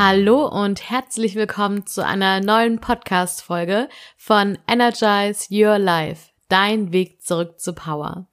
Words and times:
Hallo 0.00 0.46
und 0.46 0.88
herzlich 0.88 1.34
willkommen 1.34 1.84
zu 1.84 2.06
einer 2.06 2.38
neuen 2.38 2.78
Podcast-Folge 2.78 3.88
von 4.16 4.56
Energize 4.68 5.48
Your 5.50 5.76
Life, 5.76 6.30
dein 6.48 6.92
Weg 6.92 7.20
zurück 7.20 7.58
zu 7.58 7.72
Power. 7.72 8.28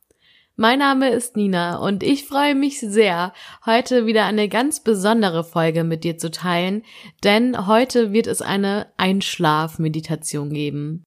Mein 0.55 0.77
Name 0.77 1.09
ist 1.09 1.35
Nina 1.35 1.79
und 1.79 2.03
ich 2.03 2.25
freue 2.25 2.53
mich 2.53 2.81
sehr, 2.81 3.33
heute 3.65 4.05
wieder 4.05 4.25
eine 4.25 4.47
ganz 4.47 4.83
besondere 4.83 5.43
Folge 5.43 5.83
mit 5.83 6.03
dir 6.03 6.19
zu 6.19 6.29
teilen, 6.29 6.83
denn 7.23 7.65
heute 7.65 8.13
wird 8.13 8.27
es 8.27 8.43
eine 8.43 8.85
Einschlafmeditation 8.97 10.51
geben. 10.51 11.04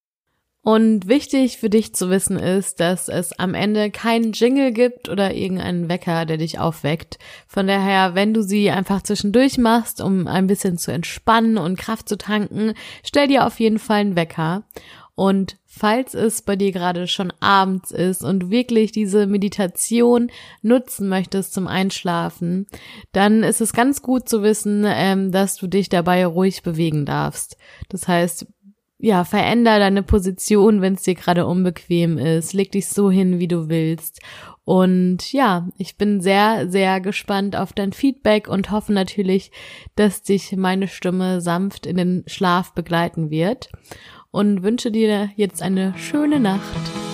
Und 0.68 1.08
wichtig 1.08 1.56
für 1.56 1.70
dich 1.70 1.94
zu 1.94 2.10
wissen 2.10 2.38
ist, 2.38 2.78
dass 2.78 3.08
es 3.08 3.32
am 3.38 3.54
Ende 3.54 3.90
keinen 3.90 4.32
Jingle 4.32 4.70
gibt 4.70 5.08
oder 5.08 5.32
irgendeinen 5.32 5.88
Wecker, 5.88 6.26
der 6.26 6.36
dich 6.36 6.58
aufweckt. 6.58 7.18
Von 7.46 7.66
daher, 7.66 8.14
wenn 8.14 8.34
du 8.34 8.42
sie 8.42 8.70
einfach 8.70 9.00
zwischendurch 9.00 9.56
machst, 9.56 10.02
um 10.02 10.26
ein 10.26 10.46
bisschen 10.46 10.76
zu 10.76 10.92
entspannen 10.92 11.56
und 11.56 11.78
Kraft 11.78 12.06
zu 12.06 12.18
tanken, 12.18 12.74
stell 13.02 13.28
dir 13.28 13.46
auf 13.46 13.58
jeden 13.60 13.78
Fall 13.78 14.00
einen 14.00 14.14
Wecker. 14.14 14.64
Und 15.14 15.56
falls 15.64 16.12
es 16.12 16.42
bei 16.42 16.54
dir 16.54 16.70
gerade 16.70 17.06
schon 17.06 17.32
abends 17.40 17.90
ist 17.90 18.22
und 18.22 18.50
wirklich 18.50 18.92
diese 18.92 19.26
Meditation 19.26 20.30
nutzen 20.60 21.08
möchtest 21.08 21.54
zum 21.54 21.66
Einschlafen, 21.66 22.66
dann 23.12 23.42
ist 23.42 23.62
es 23.62 23.72
ganz 23.72 24.02
gut 24.02 24.28
zu 24.28 24.42
wissen, 24.42 24.84
ähm, 24.86 25.32
dass 25.32 25.56
du 25.56 25.66
dich 25.66 25.88
dabei 25.88 26.26
ruhig 26.26 26.62
bewegen 26.62 27.06
darfst. 27.06 27.56
Das 27.88 28.06
heißt, 28.06 28.46
ja, 28.98 29.24
veränder 29.24 29.78
deine 29.78 30.02
Position, 30.02 30.80
wenn 30.80 30.94
es 30.94 31.02
dir 31.02 31.14
gerade 31.14 31.46
unbequem 31.46 32.18
ist. 32.18 32.52
Leg 32.52 32.72
dich 32.72 32.88
so 32.88 33.10
hin, 33.10 33.38
wie 33.38 33.48
du 33.48 33.68
willst. 33.68 34.20
Und 34.64 35.32
ja, 35.32 35.68
ich 35.78 35.96
bin 35.96 36.20
sehr, 36.20 36.68
sehr 36.68 37.00
gespannt 37.00 37.56
auf 37.56 37.72
dein 37.72 37.92
Feedback 37.92 38.48
und 38.48 38.70
hoffe 38.70 38.92
natürlich, 38.92 39.50
dass 39.94 40.22
dich 40.22 40.54
meine 40.56 40.88
Stimme 40.88 41.40
sanft 41.40 41.86
in 41.86 41.96
den 41.96 42.24
Schlaf 42.26 42.74
begleiten 42.74 43.30
wird. 43.30 43.70
Und 44.30 44.62
wünsche 44.62 44.90
dir 44.90 45.30
jetzt 45.36 45.62
eine 45.62 45.94
schöne 45.96 46.38
Nacht. 46.38 47.07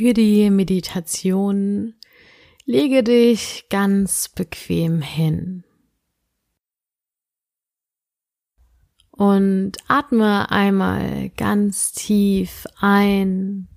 Für 0.00 0.14
die 0.14 0.48
Meditation 0.48 1.92
lege 2.64 3.04
dich 3.04 3.66
ganz 3.68 4.30
bequem 4.30 5.02
hin 5.02 5.62
und 9.10 9.72
atme 9.88 10.50
einmal 10.50 11.28
ganz 11.36 11.92
tief 11.92 12.66
ein 12.80 13.68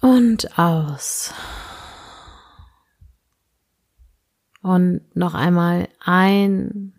und 0.00 0.58
aus. 0.58 1.34
Und 4.62 5.14
noch 5.14 5.34
einmal 5.34 5.90
ein 6.00 6.98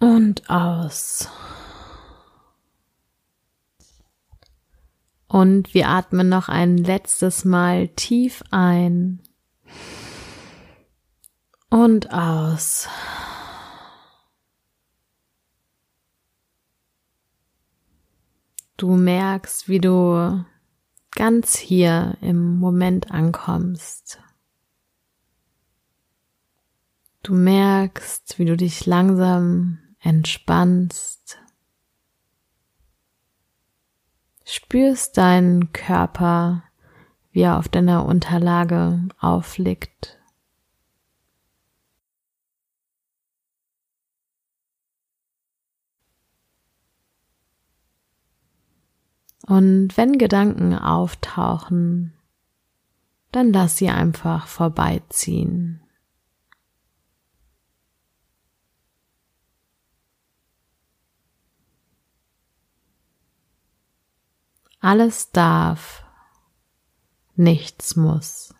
und 0.00 0.50
aus. 0.50 1.30
Und 5.34 5.74
wir 5.74 5.88
atmen 5.88 6.28
noch 6.28 6.48
ein 6.48 6.76
letztes 6.76 7.44
Mal 7.44 7.88
tief 7.88 8.44
ein 8.52 9.20
und 11.70 12.12
aus. 12.12 12.88
Du 18.76 18.94
merkst, 18.94 19.68
wie 19.68 19.80
du 19.80 20.44
ganz 21.16 21.56
hier 21.56 22.16
im 22.20 22.60
Moment 22.60 23.10
ankommst. 23.10 24.20
Du 27.24 27.34
merkst, 27.34 28.38
wie 28.38 28.44
du 28.44 28.56
dich 28.56 28.86
langsam 28.86 29.80
entspannst 29.98 31.43
spürst 34.44 35.16
deinen 35.16 35.72
Körper, 35.72 36.64
wie 37.32 37.42
er 37.42 37.58
auf 37.58 37.68
deiner 37.68 38.04
Unterlage 38.04 39.00
aufliegt. 39.18 40.18
Und 49.46 49.96
wenn 49.96 50.16
Gedanken 50.16 50.74
auftauchen, 50.74 52.14
dann 53.30 53.52
lass 53.52 53.76
sie 53.76 53.90
einfach 53.90 54.46
vorbeiziehen. 54.46 55.83
Alles 64.84 65.30
darf, 65.30 66.04
nichts 67.36 67.96
muss. 67.96 68.54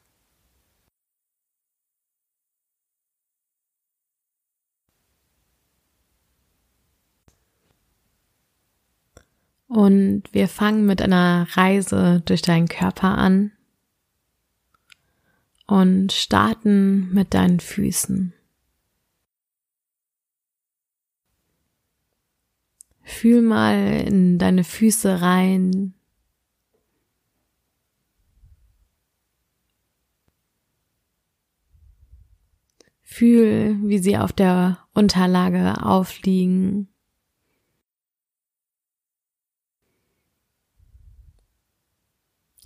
Und 9.69 10.23
wir 10.33 10.49
fangen 10.49 10.87
mit 10.87 11.03
einer 11.03 11.47
Reise 11.51 12.23
durch 12.25 12.41
deinen 12.41 12.69
Körper 12.69 13.19
an 13.19 13.53
und 15.67 16.11
starten 16.11 17.13
mit 17.13 17.35
deinen 17.35 17.61
Füßen. 17.61 18.33
Fühl 23.03 23.43
mal 23.43 24.07
in 24.07 24.39
deine 24.39 24.65
Füße 24.65 25.21
rein, 25.21 25.93
Fühl, 33.15 33.79
wie 33.85 33.99
sie 33.99 34.19
auf 34.19 34.33
der 34.33 34.79
Unterlage 34.93 35.85
aufliegen. 35.85 36.89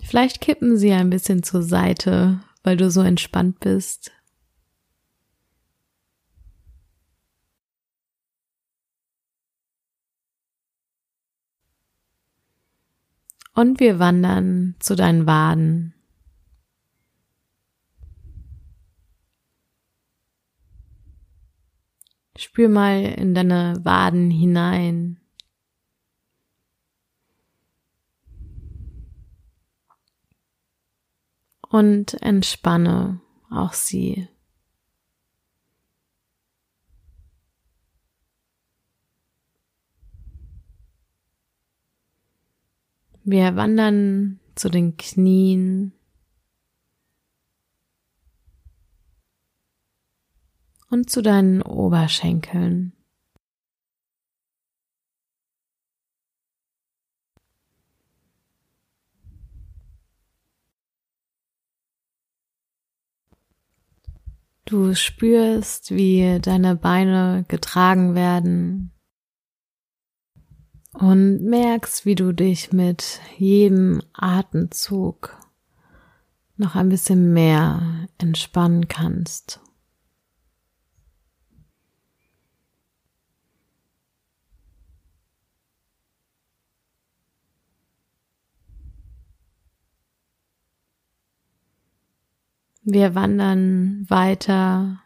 Vielleicht 0.01 0.41
kippen 0.41 0.75
sie 0.75 0.91
ein 0.91 1.11
bisschen 1.11 1.43
zur 1.43 1.61
Seite, 1.61 2.39
weil 2.63 2.77
du 2.77 2.89
so 2.89 3.01
entspannt 3.01 3.59
bist. 3.59 4.11
Und 13.53 13.79
wir 13.79 13.99
wandern 13.99 14.73
zu 14.79 14.95
deinen 14.95 15.27
Waden. 15.27 15.93
Spür 22.39 22.69
mal 22.69 23.03
in 23.03 23.33
deine 23.33 23.75
Waden 23.83 24.31
hinein. 24.31 25.19
Und 31.67 32.13
entspanne 32.21 33.19
auch 33.51 33.73
sie. 33.73 34.29
Wir 43.25 43.57
wandern 43.57 44.39
zu 44.55 44.69
den 44.69 44.95
Knien. 44.95 45.98
Und 50.89 51.09
zu 51.09 51.21
deinen 51.21 51.61
Oberschenkeln. 51.61 52.93
Du 64.65 64.93
spürst, 64.93 65.89
wie 65.89 66.37
deine 66.39 66.75
Beine 66.75 67.43
getragen 67.47 68.13
werden 68.13 68.91
und 70.93 71.41
merkst, 71.41 72.05
wie 72.05 72.13
du 72.13 72.33
dich 72.33 72.71
mit 72.71 73.19
jedem 73.37 74.03
Atemzug 74.13 75.35
noch 76.55 76.75
ein 76.75 76.89
bisschen 76.89 77.33
mehr 77.33 78.07
entspannen 78.19 78.87
kannst. 78.87 79.59
Wir 92.91 93.13
wandern 93.13 94.09
weiter 94.09 95.03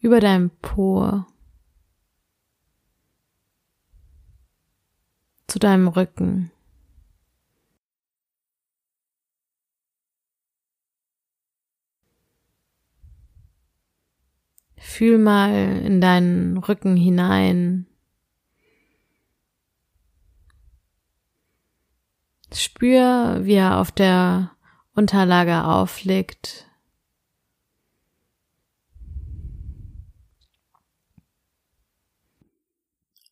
über 0.00 0.18
deinem 0.18 0.50
Po 0.50 1.24
zu 5.46 5.60
deinem 5.60 5.86
Rücken. 5.86 6.50
Fühl 14.76 15.18
mal 15.18 15.52
in 15.84 16.00
deinen 16.00 16.58
Rücken 16.58 16.96
hinein. 16.96 17.86
Spür, 22.52 23.38
wie 23.44 23.54
er 23.54 23.78
auf 23.78 23.92
der 23.92 24.53
Unterlage 24.94 25.64
aufliegt. 25.64 26.66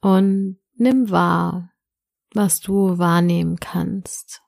Und 0.01 0.59
nimm 0.75 1.11
wahr, 1.11 1.71
was 2.35 2.61
du 2.61 2.99
wahrnehmen 2.99 3.61
kannst. 3.61 4.43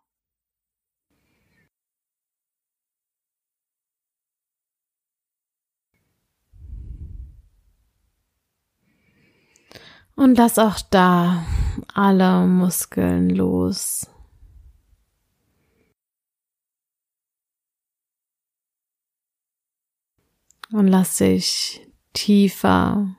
Und 10.17 10.37
lass 10.39 10.59
auch 10.59 10.81
da 10.91 11.45
alle 11.93 12.47
Muskeln 12.47 13.31
los. 13.31 14.09
Und 20.75 20.89
lass 20.89 21.19
dich 21.19 21.87
tiefer 22.15 23.15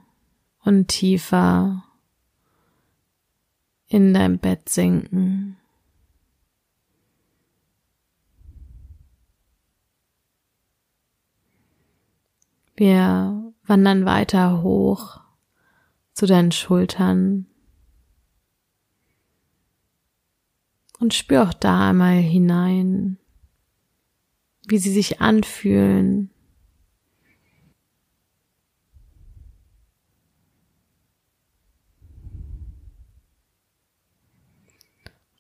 und 0.65 0.89
tiefer 0.89 1.85
in 3.87 4.13
dein 4.13 4.39
Bett 4.39 4.67
sinken. 4.67 5.55
Wir 12.75 13.53
wandern 13.63 14.03
weiter 14.03 14.61
hoch 14.61 15.21
zu 16.11 16.25
deinen 16.25 16.51
Schultern 16.51 17.47
und 20.99 21.13
spür 21.13 21.43
auch 21.43 21.53
da 21.53 21.91
einmal 21.91 22.17
hinein, 22.17 23.17
wie 24.67 24.77
sie 24.77 24.91
sich 24.91 25.21
anfühlen. 25.21 26.34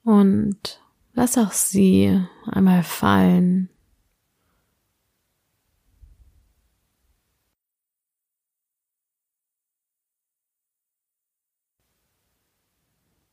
Und 0.05 0.79
lass 1.13 1.35
auch 1.35 1.51
sie 1.51 2.23
einmal 2.45 2.83
fallen. 2.83 3.69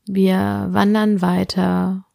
Wir 0.07 0.69
wandern 0.71 1.21
weiter 1.21 2.07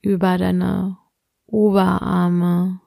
über 0.00 0.38
deine 0.38 0.96
Oberarme, 1.44 2.80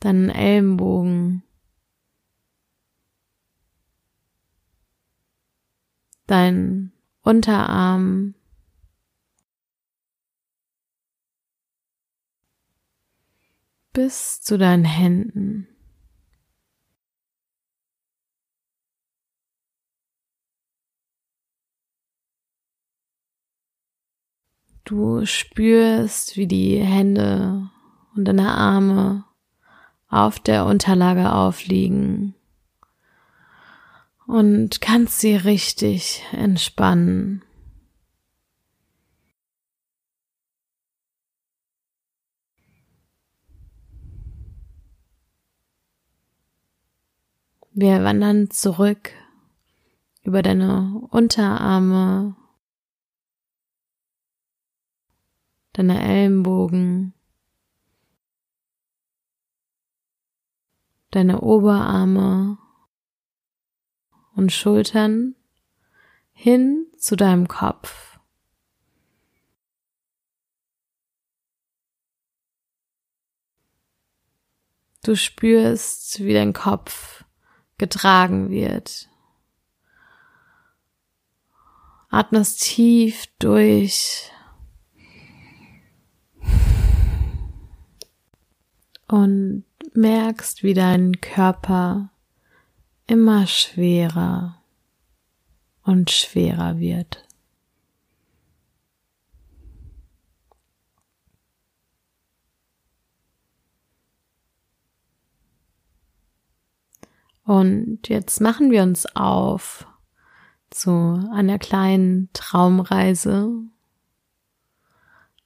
deinen 0.00 0.30
Ellenbogen, 0.30 1.42
dein 6.26 6.92
Unterarm, 7.22 8.34
bis 13.92 14.40
zu 14.42 14.58
deinen 14.58 14.84
Händen. 14.84 15.68
Du 24.84 25.24
spürst, 25.26 26.36
wie 26.36 26.46
die 26.46 26.78
Hände 26.78 27.68
und 28.14 28.24
deine 28.26 28.52
Arme 28.52 29.24
auf 30.08 30.38
der 30.38 30.66
Unterlage 30.66 31.32
aufliegen 31.32 32.34
und 34.26 34.80
kannst 34.80 35.20
sie 35.20 35.34
richtig 35.34 36.24
entspannen. 36.32 37.42
Wir 47.72 48.02
wandern 48.02 48.50
zurück 48.50 49.12
über 50.22 50.42
deine 50.42 51.06
Unterarme 51.10 52.34
deine 55.76 56.02
Ellenbogen, 56.02 57.12
deine 61.10 61.42
Oberarme 61.42 62.58
und 64.36 64.52
Schultern 64.52 65.34
hin 66.32 66.86
zu 66.98 67.16
deinem 67.16 67.48
Kopf. 67.48 68.20
Du 75.02 75.16
spürst, 75.16 76.20
wie 76.20 76.34
dein 76.34 76.52
Kopf 76.52 77.24
getragen 77.78 78.50
wird. 78.50 79.08
Atmest 82.10 82.62
tief 82.62 83.26
durch 83.38 84.30
und 89.08 89.64
merkst, 89.94 90.62
wie 90.62 90.74
dein 90.74 91.20
Körper 91.20 92.10
immer 93.06 93.46
schwerer 93.46 94.60
und 95.82 96.10
schwerer 96.10 96.78
wird. 96.78 97.26
Und 107.44 108.08
jetzt 108.08 108.40
machen 108.40 108.72
wir 108.72 108.82
uns 108.82 109.06
auf 109.14 109.86
zu 110.70 110.90
einer 111.32 111.60
kleinen 111.60 112.28
Traumreise 112.32 113.52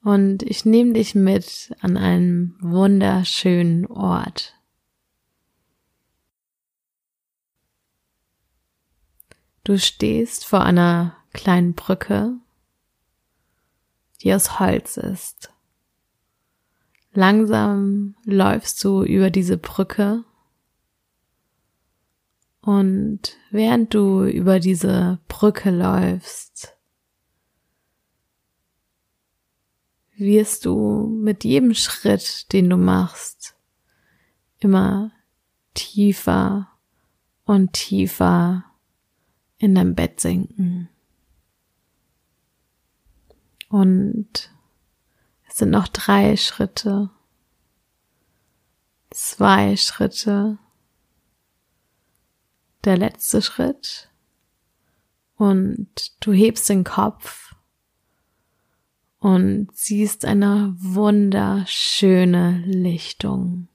und 0.03 0.43
ich 0.43 0.65
nehme 0.65 0.95
dich 0.95 1.15
mit 1.15 1.75
an 1.81 1.99
einem 1.99 2.57
wunderschönen 2.61 3.87
Ort. 3.87 4.60
Du 9.65 9.79
stehst 9.79 10.47
vor 10.47 10.63
einer 10.63 11.17
kleinen 11.33 11.75
Brücke, 11.75 12.35
die 14.23 14.35
aus 14.35 14.59
Holz 14.59 14.97
ist. 14.97 15.53
Langsam 17.13 18.15
läufst 18.25 18.83
du 18.85 19.03
über 19.03 19.31
diese 19.31 19.59
Brücke 19.59 20.25
und 22.63 23.37
während 23.51 23.95
du 23.95 24.25
über 24.25 24.61
diese 24.61 25.19
Brücke 25.29 25.71
läufst, 25.71 26.77
wirst 30.17 30.67
du 30.67 31.07
mit 31.07 31.45
jedem 31.45 31.75
Schritt, 31.75 32.53
den 32.53 32.69
du 32.69 32.77
machst, 32.77 33.57
immer 34.59 35.11
tiefer 35.75 36.69
und 37.45 37.73
tiefer 37.73 38.70
in 39.61 39.75
dein 39.75 39.95
Bett 39.95 40.21
sinken. 40.21 40.89
Und 43.69 44.51
Es 45.47 45.57
sind 45.57 45.71
noch 45.71 45.89
drei 45.89 46.37
Schritte, 46.37 47.11
zwei 49.11 49.77
Schritte, 49.77 50.59
der 52.85 52.97
letzte 52.97 53.43
Schritt 53.43 54.11
und 55.37 55.89
du 56.21 56.33
hebst 56.33 56.69
den 56.69 56.85
Kopf 56.85 57.55
und 59.19 59.69
siehst 59.75 60.25
eine 60.25 60.75
wunderschöne 60.79 62.63
Lichtung. 62.65 63.69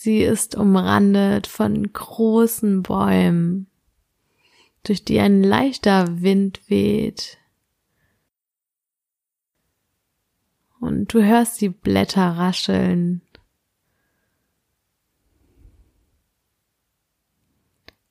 Sie 0.00 0.20
ist 0.20 0.54
umrandet 0.54 1.48
von 1.48 1.92
großen 1.92 2.84
Bäumen, 2.84 3.66
durch 4.84 5.04
die 5.04 5.18
ein 5.18 5.42
leichter 5.42 6.22
Wind 6.22 6.60
weht. 6.70 7.36
Und 10.78 11.12
du 11.12 11.24
hörst 11.24 11.60
die 11.60 11.70
Blätter 11.70 12.36
rascheln. 12.36 13.22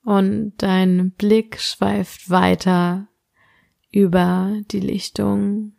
Und 0.04 0.56
dein 0.58 1.12
Blick 1.12 1.58
schweift 1.62 2.30
weiter 2.30 3.08
über 3.92 4.60
die 4.72 4.82
Lichtung. 4.82 5.77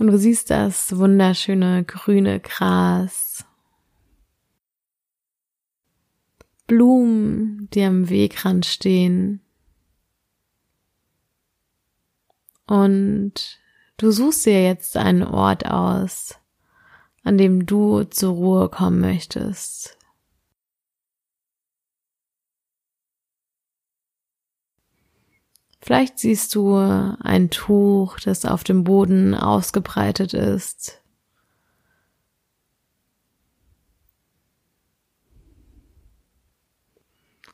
Und 0.00 0.06
du 0.06 0.16
siehst 0.16 0.48
das 0.48 0.96
wunderschöne 0.96 1.84
grüne 1.84 2.40
Gras 2.40 3.44
Blumen, 6.66 7.68
die 7.74 7.84
am 7.84 8.08
Wegrand 8.08 8.64
stehen. 8.64 9.42
Und 12.66 13.60
du 13.98 14.10
suchst 14.10 14.46
dir 14.46 14.62
jetzt 14.62 14.96
einen 14.96 15.22
Ort 15.22 15.66
aus, 15.66 16.34
an 17.22 17.36
dem 17.36 17.66
du 17.66 18.04
zur 18.04 18.32
Ruhe 18.32 18.68
kommen 18.70 19.02
möchtest. 19.02 19.98
Vielleicht 25.82 26.18
siehst 26.18 26.54
du 26.54 26.76
ein 26.76 27.50
Tuch, 27.50 28.20
das 28.20 28.44
auf 28.44 28.64
dem 28.64 28.84
Boden 28.84 29.34
ausgebreitet 29.34 30.34
ist. 30.34 31.02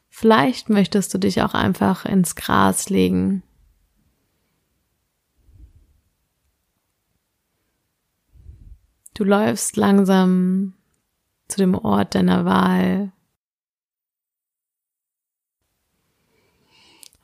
Vielleicht 0.09 0.71
möchtest 0.71 1.13
du 1.15 1.19
dich 1.19 1.43
auch 1.43 1.55
einfach 1.55 2.05
ins 2.05 2.35
Gras 2.35 2.89
legen. 2.89 3.43
Du 9.15 9.25
läufst 9.25 9.77
langsam 9.77 10.75
zu 11.49 11.59
dem 11.59 11.75
Ort 11.75 12.15
deiner 12.15 12.45
Wahl 12.45 13.13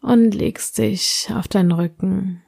und 0.02 0.35
legst 0.35 0.78
dich 0.78 1.30
auf 1.32 1.49
deinen 1.49 1.73
Rücken. 1.73 2.42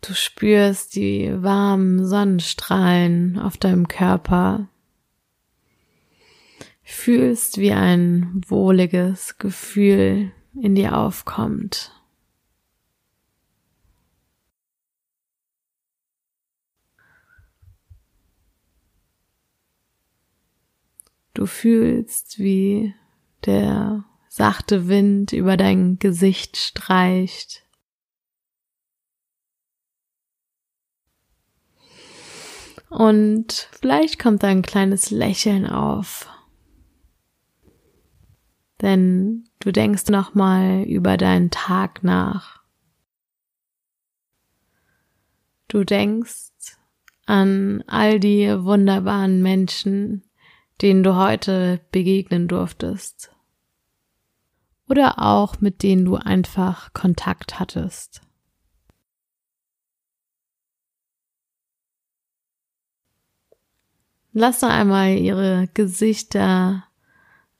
Du 0.00 0.14
spürst 0.14 0.96
die 0.96 1.32
warmen 1.42 2.06
Sonnenstrahlen 2.06 3.38
auf 3.38 3.56
deinem 3.56 3.88
Körper. 3.88 4.68
Fühlst, 6.82 7.56
wie 7.58 7.72
ein 7.72 8.42
wohliges 8.46 9.38
Gefühl 9.38 10.32
in 10.60 10.74
dir 10.74 10.98
aufkommt. 10.98 11.93
Du 21.44 21.48
fühlst, 21.48 22.38
wie 22.38 22.94
der 23.44 24.06
sachte 24.30 24.88
Wind 24.88 25.34
über 25.34 25.58
dein 25.58 25.98
Gesicht 25.98 26.56
streicht. 26.56 27.68
Und 32.88 33.68
vielleicht 33.78 34.18
kommt 34.18 34.42
da 34.42 34.46
ein 34.46 34.62
kleines 34.62 35.10
Lächeln 35.10 35.66
auf. 35.66 36.30
Denn 38.80 39.46
du 39.58 39.70
denkst 39.70 40.08
nochmal 40.08 40.84
über 40.84 41.18
deinen 41.18 41.50
Tag 41.50 42.02
nach. 42.02 42.62
Du 45.68 45.84
denkst 45.84 46.78
an 47.26 47.84
all 47.86 48.18
die 48.18 48.46
wunderbaren 48.64 49.42
Menschen, 49.42 50.22
denen 50.82 51.02
du 51.02 51.16
heute 51.16 51.80
begegnen 51.92 52.48
durftest. 52.48 53.30
Oder 54.88 55.18
auch 55.18 55.60
mit 55.60 55.82
denen 55.82 56.04
du 56.04 56.16
einfach 56.16 56.92
Kontakt 56.92 57.58
hattest. 57.58 58.20
Lass 64.32 64.60
doch 64.60 64.68
einmal 64.68 65.10
ihre 65.16 65.68
Gesichter 65.74 66.84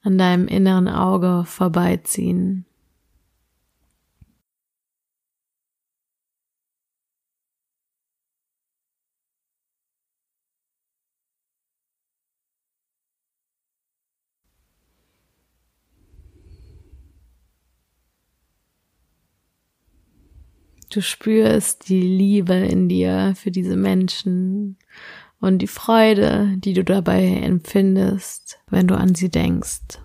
an 0.03 0.19
deinem 0.19 0.49
inneren 0.49 0.89
Auge 0.89 1.45
vorbeiziehen. 1.47 2.67
Du 20.95 21.03
spürst 21.03 21.89
die 21.89 22.01
Liebe 22.01 22.55
in 22.55 22.89
dir 22.89 23.33
für 23.35 23.51
diese 23.51 23.75
Menschen 23.75 24.79
und 25.41 25.59
die 25.59 25.67
Freude, 25.67 26.55
die 26.59 26.73
du 26.73 26.85
dabei 26.85 27.25
empfindest, 27.25 28.61
wenn 28.71 28.87
du 28.87 28.97
an 28.97 29.17
sie 29.17 29.29
denkst. 29.29 29.99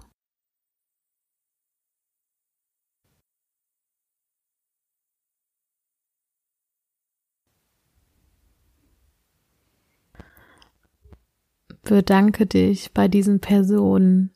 Bedanke 11.83 12.47
dich 12.47 12.93
bei 12.95 13.07
diesen 13.07 13.41
Personen, 13.41 14.31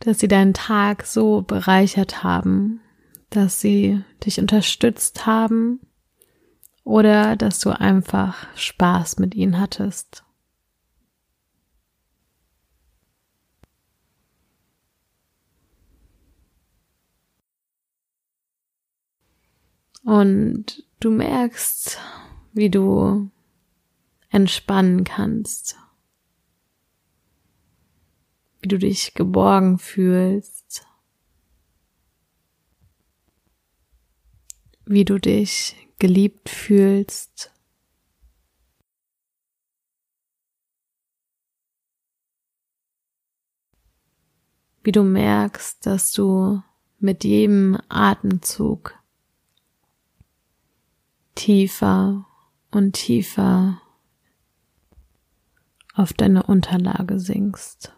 dass 0.00 0.18
sie 0.18 0.28
deinen 0.28 0.54
Tag 0.54 1.06
so 1.06 1.42
bereichert 1.42 2.24
haben, 2.24 2.80
dass 3.30 3.60
sie 3.60 4.02
dich 4.24 4.38
unterstützt 4.40 5.26
haben 5.26 5.80
oder 6.84 7.36
dass 7.36 7.60
du 7.60 7.70
einfach 7.70 8.46
Spaß 8.56 9.18
mit 9.18 9.34
ihnen 9.34 9.58
hattest. 9.58 10.24
Und 20.04 20.84
du 21.00 21.10
merkst, 21.10 21.98
wie 22.52 22.68
du 22.68 23.30
entspannen 24.28 25.04
kannst, 25.04 25.76
wie 28.60 28.68
du 28.68 28.78
dich 28.78 29.14
geborgen 29.14 29.78
fühlst, 29.78 30.86
wie 34.86 35.04
du 35.04 35.18
dich 35.18 35.76
geliebt 35.98 36.48
fühlst. 36.48 37.50
Wie 44.82 44.92
du 44.92 45.02
merkst, 45.02 45.86
dass 45.86 46.12
du 46.12 46.62
mit 46.98 47.24
jedem 47.24 47.78
Atemzug 47.88 48.94
tiefer 51.34 52.26
und 52.70 52.92
tiefer 52.92 53.80
auf 55.94 56.12
deine 56.12 56.42
Unterlage 56.42 57.18
sinkst. 57.18 57.94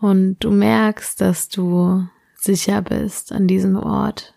Und 0.00 0.38
du 0.40 0.50
merkst, 0.50 1.20
dass 1.20 1.50
du 1.50 2.08
sicher 2.34 2.80
bist 2.80 3.32
an 3.32 3.46
diesem 3.46 3.76
Ort. 3.76 4.34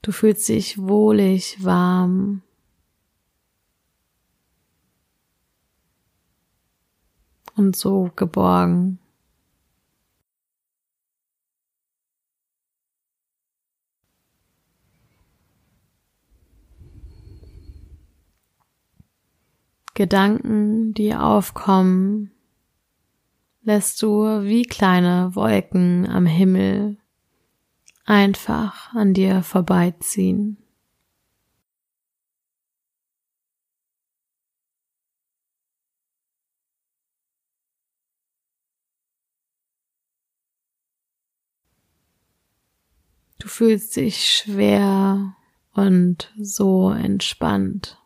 Du 0.00 0.12
fühlst 0.12 0.48
dich 0.48 0.78
wohlig, 0.78 1.62
warm. 1.62 2.42
Und 7.54 7.76
so 7.76 8.10
geborgen. 8.16 8.98
Gedanken, 20.02 20.94
die 20.94 21.14
aufkommen, 21.14 22.32
lässt 23.62 24.02
du 24.02 24.42
wie 24.42 24.64
kleine 24.64 25.30
Wolken 25.36 26.08
am 26.08 26.26
Himmel 26.26 26.96
einfach 28.04 28.92
an 28.94 29.14
dir 29.14 29.44
vorbeiziehen. 29.44 30.56
Du 43.38 43.46
fühlst 43.46 43.94
dich 43.94 44.28
schwer 44.28 45.36
und 45.74 46.34
so 46.36 46.90
entspannt. 46.90 48.01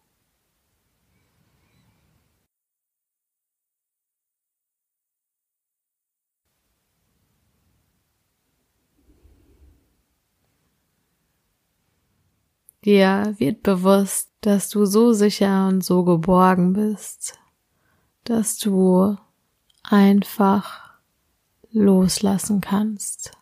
Dir 12.86 13.34
wird 13.38 13.64
bewusst, 13.64 14.30
dass 14.42 14.68
du 14.68 14.86
so 14.86 15.12
sicher 15.12 15.66
und 15.66 15.82
so 15.82 16.04
geborgen 16.04 16.72
bist, 16.72 17.36
dass 18.22 18.58
du 18.58 19.16
einfach 19.82 20.92
loslassen 21.72 22.60
kannst. 22.60 23.32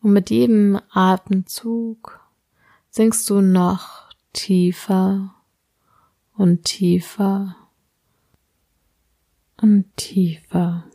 Und 0.00 0.14
mit 0.14 0.30
jedem 0.30 0.80
Atemzug 0.88 2.18
sinkst 2.88 3.28
du 3.28 3.42
noch 3.42 4.08
tiefer 4.32 5.34
und 6.40 6.64
tiefer 6.64 7.54
und 9.60 9.94
tiefer. 9.96 10.89